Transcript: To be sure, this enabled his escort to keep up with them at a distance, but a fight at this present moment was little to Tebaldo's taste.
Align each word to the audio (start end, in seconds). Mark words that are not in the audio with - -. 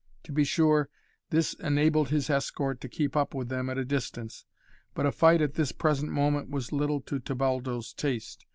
To 0.23 0.31
be 0.31 0.43
sure, 0.43 0.89
this 1.29 1.53
enabled 1.59 2.09
his 2.09 2.27
escort 2.31 2.81
to 2.81 2.89
keep 2.89 3.15
up 3.15 3.35
with 3.35 3.49
them 3.49 3.69
at 3.69 3.77
a 3.77 3.85
distance, 3.85 4.45
but 4.95 5.05
a 5.05 5.11
fight 5.11 5.43
at 5.43 5.53
this 5.53 5.71
present 5.71 6.11
moment 6.11 6.49
was 6.49 6.71
little 6.71 7.01
to 7.01 7.19
Tebaldo's 7.19 7.93
taste. 7.93 8.47